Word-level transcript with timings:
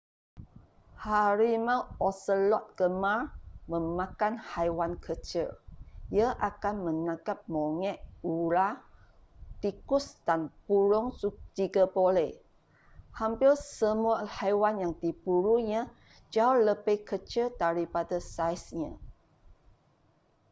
harimau 1.05 1.81
oselot 2.07 2.65
gemar 2.79 3.19
memakan 3.71 4.33
haiwan 4.49 4.93
kecil 5.05 5.47
ia 6.19 6.29
akan 6.49 6.75
menangkap 6.89 7.39
monyet 7.53 7.99
ular 8.35 8.73
tikus 9.61 10.05
dan 10.25 10.41
burung 10.65 11.07
jika 11.57 11.83
boleh 11.97 12.31
hampir 13.19 13.51
semua 13.77 14.17
haiwan 14.37 14.75
yang 14.83 14.93
diburunya 15.03 15.81
jauh 16.33 16.57
lebih 16.69 16.99
kecil 17.09 17.47
daripada 17.63 18.17
saiznya 18.33 18.91